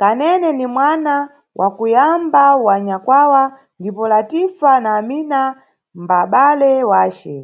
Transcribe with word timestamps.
Kanene 0.00 0.48
ni 0.58 0.66
mwana 0.74 1.14
wa 1.60 1.68
kuyamba 1.76 2.44
wa 2.66 2.74
nyakwawa 2.86 3.42
ndipo 3.78 4.02
Latifa 4.10 4.70
na 4.82 4.90
Amina 5.00 5.40
mbabale 6.00 6.72
wace. 6.90 7.36